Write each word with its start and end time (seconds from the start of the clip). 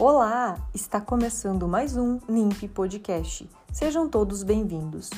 Olá! 0.00 0.56
Está 0.72 1.00
começando 1.00 1.66
mais 1.66 1.96
um 1.96 2.20
NIMP 2.28 2.68
Podcast. 2.68 3.50
Sejam 3.72 4.08
todos 4.08 4.44
bem-vindos. 4.44 5.10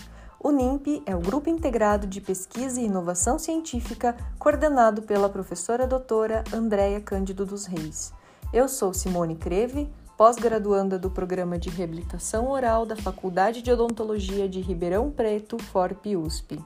O 0.42 0.50
NIMP 0.50 1.03
é 1.04 1.14
o 1.14 1.21
Grupo 1.21 1.50
Integrado 1.50 2.06
de 2.06 2.18
Pesquisa 2.18 2.80
e 2.80 2.87
Inovação 2.87 3.38
Científica, 3.38 4.16
coordenado 4.38 5.03
pela 5.03 5.28
professora 5.28 5.87
doutora 5.87 6.42
Andréia 6.51 6.98
Cândido 6.98 7.44
dos 7.44 7.66
Reis. 7.66 8.14
Eu 8.54 8.66
sou 8.69 8.94
Simone 8.94 9.37
Creve, 9.37 9.87
pós-graduanda 10.16 10.99
do 10.99 11.10
Programa 11.10 11.58
de 11.58 11.69
Reabilitação 11.69 12.49
Oral 12.49 12.87
da 12.87 12.97
Faculdade 12.97 13.60
de 13.60 13.71
Odontologia 13.71 14.49
de 14.49 14.62
Ribeirão 14.62 15.10
Preto, 15.10 15.58
FORP 15.58 16.16
USP. 16.16 16.59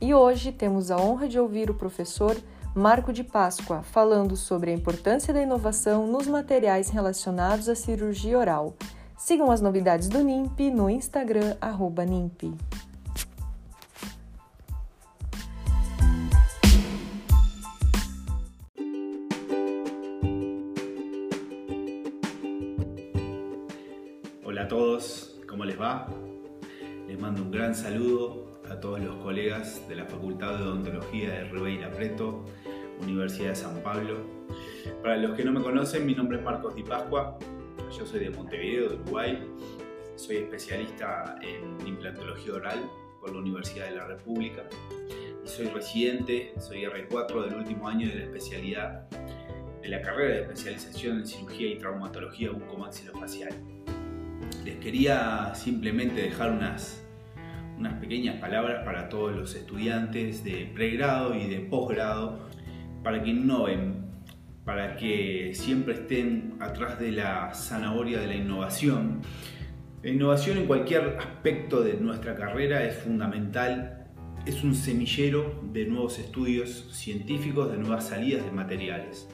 E 0.00 0.14
hoje 0.14 0.52
temos 0.52 0.92
a 0.92 0.96
honra 0.96 1.26
de 1.26 1.40
ouvir 1.40 1.70
o 1.70 1.74
professor 1.74 2.36
Marco 2.78 3.12
de 3.12 3.24
Páscoa, 3.24 3.82
falando 3.82 4.36
sobre 4.36 4.70
a 4.70 4.72
importância 4.72 5.34
da 5.34 5.42
inovação 5.42 6.06
nos 6.06 6.28
materiais 6.28 6.90
relacionados 6.90 7.68
à 7.68 7.74
cirurgia 7.74 8.38
oral. 8.38 8.76
Sigam 9.16 9.50
as 9.50 9.60
novidades 9.60 10.08
do 10.08 10.22
NIMP 10.22 10.70
no 10.70 10.88
Instagram, 10.88 11.56
NIMP. 12.08 12.54
Hola 24.44 24.62
a 24.62 24.68
todos, 24.68 25.36
¿cómo 25.48 25.64
les 25.64 25.76
va? 25.76 26.06
Les 27.08 27.18
mando 27.18 27.40
un 27.40 27.50
gran 27.50 27.74
saludo 27.74 28.60
a 28.68 28.78
todos 28.78 29.00
los 29.00 29.16
colegas 29.16 29.80
de 29.88 29.96
la 29.96 30.04
Facultad 30.04 30.58
de 30.58 30.64
Odontología 30.64 31.30
de 31.30 31.44
Ribeira 31.44 31.90
Preto, 31.90 32.44
Universidad 33.00 33.48
de 33.48 33.56
San 33.56 33.82
Pablo. 33.82 34.18
Para 35.02 35.16
los 35.16 35.34
que 35.34 35.42
no 35.42 35.52
me 35.52 35.62
conocen, 35.62 36.04
mi 36.04 36.14
nombre 36.14 36.36
es 36.36 36.44
Marcos 36.44 36.74
Di 36.74 36.82
Pascua, 36.82 37.38
yo 37.98 38.04
soy 38.04 38.20
de 38.20 38.28
Montevideo, 38.28 38.90
de 38.90 38.96
Uruguay, 38.96 39.42
soy 40.16 40.36
especialista 40.36 41.38
en 41.40 41.86
implantología 41.86 42.52
oral 42.52 42.90
por 43.20 43.32
la 43.32 43.38
Universidad 43.38 43.86
de 43.86 43.96
la 43.96 44.04
República 44.04 44.64
y 45.42 45.48
soy 45.48 45.68
residente, 45.68 46.52
soy 46.60 46.82
R4 46.82 47.46
del 47.46 47.54
último 47.54 47.88
año 47.88 48.06
de 48.06 48.16
la 48.16 48.24
especialidad 48.24 49.08
de 49.80 49.88
la 49.88 50.02
carrera 50.02 50.34
de 50.34 50.40
especialización 50.42 51.20
en 51.20 51.26
cirugía 51.26 51.68
y 51.68 51.78
traumatología 51.78 52.50
bucomaxilofacial. 52.50 53.77
Les 54.68 54.76
quería 54.76 55.54
simplemente 55.54 56.20
dejar 56.20 56.52
unas 56.52 57.02
unas 57.78 57.94
pequeñas 57.94 58.36
palabras 58.38 58.84
para 58.84 59.08
todos 59.08 59.34
los 59.34 59.54
estudiantes 59.54 60.44
de 60.44 60.70
pregrado 60.74 61.34
y 61.34 61.48
de 61.48 61.60
posgrado, 61.60 62.50
para 63.02 63.22
que 63.22 63.30
innoven, 63.30 64.10
para 64.66 64.96
que 64.96 65.52
siempre 65.54 65.94
estén 65.94 66.56
atrás 66.60 67.00
de 67.00 67.12
la 67.12 67.54
zanahoria 67.54 68.20
de 68.20 68.26
la 68.26 68.34
innovación. 68.34 69.22
La 70.02 70.10
innovación 70.10 70.58
en 70.58 70.66
cualquier 70.66 71.16
aspecto 71.18 71.82
de 71.82 71.94
nuestra 71.94 72.34
carrera 72.34 72.84
es 72.84 72.98
fundamental, 72.98 74.06
es 74.44 74.62
un 74.62 74.74
semillero 74.74 75.62
de 75.72 75.86
nuevos 75.86 76.18
estudios 76.18 76.90
científicos, 76.92 77.72
de 77.72 77.78
nuevas 77.78 78.08
salidas 78.08 78.44
de 78.44 78.52
materiales 78.52 79.28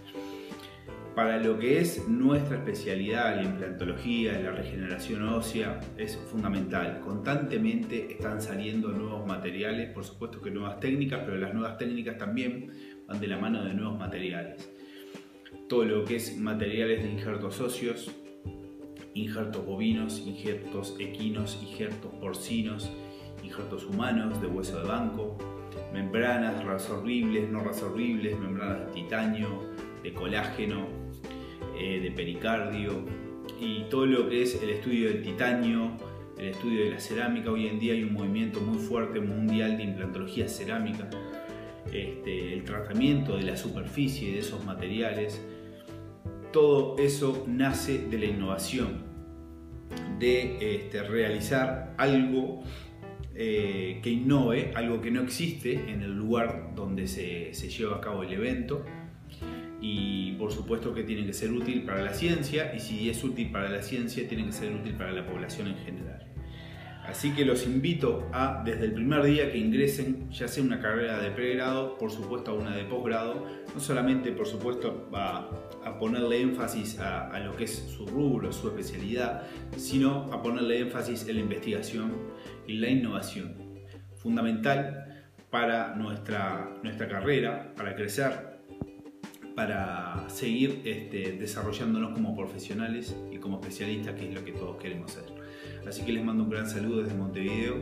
para 1.15 1.39
lo 1.39 1.59
que 1.59 1.79
es 1.79 2.09
nuestra 2.09 2.57
especialidad, 2.57 3.37
la 3.37 3.45
implantología, 3.45 4.39
la 4.41 4.51
regeneración 4.51 5.23
ósea, 5.29 5.79
es 5.97 6.17
fundamental. 6.17 7.01
Constantemente 7.01 8.12
están 8.12 8.43
saliendo 8.43 8.89
nuevos 8.89 9.25
materiales, 9.25 9.91
por 9.91 10.05
supuesto 10.05 10.41
que 10.41 10.51
nuevas 10.51 10.81
técnicas, 10.81 11.23
pero 11.25 11.37
las 11.39 11.55
nuevas 11.55 11.79
técnicas 11.79 12.19
también 12.19 12.73
van 13.06 13.21
de 13.21 13.29
la 13.29 13.39
mano 13.39 13.65
de 13.65 13.75
nuevos 13.75 13.97
materiales. 13.97 14.73
Todo 15.69 15.84
lo 15.84 16.05
que 16.05 16.17
es 16.17 16.37
materiales 16.37 17.05
de 17.05 17.12
injertos 17.12 17.61
óseos, 17.61 18.11
injertos 19.15 19.65
bovinos, 19.65 20.19
injertos 20.27 20.97
equinos, 20.99 21.61
injertos 21.62 22.12
porcinos, 22.15 22.93
injertos 23.44 23.84
humanos 23.84 24.41
de 24.41 24.49
hueso 24.49 24.81
de 24.81 24.88
banco, 24.88 25.38
membranas 25.93 26.65
resorbibles, 26.65 27.49
no 27.49 27.62
resorbibles, 27.62 28.37
membranas 28.37 28.87
de 28.87 28.93
titanio, 28.93 29.61
de 30.03 30.12
colágeno, 30.12 31.03
eh, 31.79 32.01
de 32.01 32.11
pericardio 32.11 33.05
y 33.61 33.85
todo 33.91 34.07
lo 34.07 34.29
que 34.29 34.43
es 34.43 34.62
el 34.62 34.71
estudio 34.71 35.09
del 35.09 35.23
titanio, 35.23 35.93
el 36.39 36.49
estudio 36.49 36.85
de 36.85 36.91
la 36.91 37.01
cerámica. 37.01 37.51
Hoy 37.51 37.67
en 37.67 37.79
día 37.79 37.95
hay 37.95 38.03
un 38.03 38.12
movimiento 38.12 38.61
muy 38.61 38.79
fuerte 38.79 39.21
mundial 39.21 39.77
de 39.77 39.85
implantología 39.85 40.49
cerámica, 40.49 41.09
este, 41.93 42.55
el 42.55 42.65
tratamiento 42.65 43.37
de 43.37 43.43
la 43.43 43.57
superficie 43.57 44.33
de 44.33 44.39
esos 44.41 44.65
materiales. 44.65 45.45
Todo 46.53 46.97
eso 46.99 47.45
nace 47.49 47.99
de 47.99 48.19
la 48.19 48.27
innovación, 48.27 49.03
de 50.19 50.77
este, 50.77 51.03
realizar 51.03 51.95
algo 51.99 52.62
eh, 53.35 53.99
que 54.03 54.11
innove, 54.11 54.73
algo 54.75 55.01
que 55.01 55.11
no 55.11 55.23
existe 55.23 55.91
en 55.91 56.03
el 56.03 56.17
lugar 56.17 56.73
donde 56.77 57.09
se, 57.09 57.53
se 57.53 57.69
lleva 57.69 57.97
a 57.97 58.01
cabo 58.01 58.23
el 58.23 58.33
evento 58.33 58.85
y 59.87 60.33
por 60.39 60.50
supuesto 60.50 60.95
que 60.95 61.03
tiene 61.03 61.27
que 61.27 61.34
ser 61.34 61.53
útil 61.53 61.83
para 61.83 62.00
la 62.00 62.15
ciencia 62.15 62.75
y 62.75 62.81
si 62.81 63.11
es 63.11 63.22
útil 63.22 63.53
para 63.53 63.69
la 63.69 63.83
ciencia 63.83 64.27
tiene 64.27 64.47
que 64.47 64.53
ser 64.53 64.72
útil 64.72 64.95
para 64.95 65.12
la 65.12 65.27
población 65.27 65.69
en 65.69 65.77
general. 65.77 66.27
Así 67.06 67.33
que 67.33 67.45
los 67.45 67.67
invito 67.67 68.27
a, 68.33 68.62
desde 68.65 68.87
el 68.87 68.94
primer 68.94 69.23
día 69.25 69.53
que 69.53 69.59
ingresen, 69.59 70.31
ya 70.31 70.49
sea 70.49 70.65
una 70.65 70.81
carrera 70.81 71.19
de 71.19 71.31
pregrado, 71.33 71.99
por 71.99 72.11
supuesto 72.11 72.53
a 72.53 72.55
una 72.55 72.75
de 72.75 72.84
posgrado, 72.84 73.47
no 73.75 73.78
solamente 73.78 74.33
por 74.33 74.47
supuesto 74.47 75.11
a, 75.12 75.50
a 75.84 75.99
ponerle 75.99 76.41
énfasis 76.41 76.99
a, 76.99 77.28
a, 77.28 77.39
lo 77.41 77.55
que 77.55 77.65
es 77.65 77.75
su 77.75 78.06
rubro, 78.06 78.50
su 78.55 78.69
especialidad, 78.69 79.43
sino 79.77 80.33
a 80.33 80.43
ponerle 80.43 80.81
énfasis 80.81 81.28
en 81.28 81.34
la 81.34 81.43
investigación 81.43 82.11
y 82.67 82.78
la 82.78 82.89
innovación. 82.89 83.55
Fundamental 84.17 85.27
para 85.50 85.94
nuestra, 85.94 86.75
nuestra 86.83 87.06
carrera, 87.06 87.75
para 87.77 87.94
crecer 87.94 88.53
para 89.54 90.28
seguir 90.28 90.82
este, 90.84 91.32
desarrollándonos 91.32 92.12
como 92.12 92.37
profesionales 92.37 93.15
y 93.31 93.38
como 93.38 93.60
especialistas, 93.60 94.15
que 94.15 94.28
es 94.28 94.34
lo 94.34 94.44
que 94.44 94.53
todos 94.53 94.76
queremos 94.76 95.12
ser. 95.12 95.25
Así 95.87 96.04
que 96.04 96.12
les 96.12 96.25
mando 96.25 96.44
un 96.44 96.50
gran 96.50 96.69
saludo 96.69 97.03
desde 97.03 97.15
Montevideo. 97.16 97.76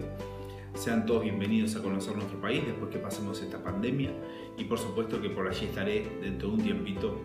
Sean 0.75 1.05
todos 1.07 1.23
bienvenidos 1.23 1.77
a 1.77 1.83
conocer 1.83 2.17
nuestro 2.17 2.41
país 2.41 2.65
después 2.65 2.91
que 2.91 2.99
pasemos 2.99 3.41
esta 3.43 3.63
pandemia 3.63 4.11
y 4.57 4.65
por 4.65 4.79
supuesto 4.79 5.21
que 5.21 5.29
por 5.29 5.47
allí 5.47 5.67
estaré 5.67 6.07
dentro 6.23 6.49
de 6.49 6.55
un 6.55 6.63
tiempito 6.63 7.21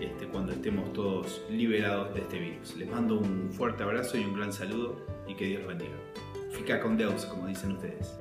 este, 0.00 0.26
cuando 0.26 0.52
estemos 0.52 0.92
todos 0.92 1.42
liberados 1.50 2.14
de 2.14 2.20
este 2.20 2.38
virus. 2.38 2.76
Les 2.76 2.88
mando 2.88 3.18
un 3.18 3.50
fuerte 3.52 3.82
abrazo 3.82 4.18
y 4.18 4.24
un 4.24 4.34
gran 4.34 4.52
saludo 4.52 4.96
y 5.28 5.34
que 5.34 5.46
Dios 5.46 5.66
bendiga. 5.66 5.96
Fica 6.52 6.80
con 6.80 6.96
Deus, 6.96 7.24
como 7.24 7.46
dicen 7.46 7.72
ustedes. 7.72 8.18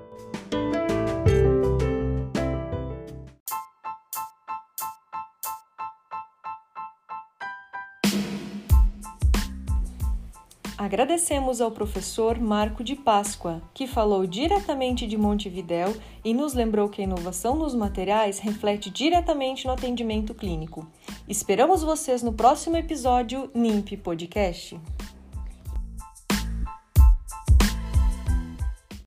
Agradecemos 10.77 11.59
ao 11.59 11.71
professor 11.71 12.39
Marco 12.39 12.83
de 12.83 12.95
Páscoa, 12.95 13.63
que 13.73 13.87
falou 13.87 14.27
diretamente 14.27 15.07
de 15.07 15.17
Montevidéu 15.17 15.95
e 16.23 16.35
nos 16.35 16.53
lembrou 16.53 16.87
que 16.87 17.01
a 17.01 17.03
inovação 17.03 17.55
nos 17.55 17.73
materiais 17.73 18.37
reflete 18.37 18.91
diretamente 18.91 19.65
no 19.65 19.73
atendimento 19.73 20.35
clínico. 20.35 20.87
Esperamos 21.27 21.81
vocês 21.81 22.21
no 22.21 22.31
próximo 22.31 22.77
episódio 22.77 23.49
NIMP 23.55 23.97
Podcast. 23.97 24.79